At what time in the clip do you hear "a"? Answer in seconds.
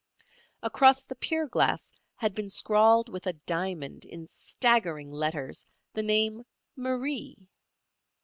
3.27-3.33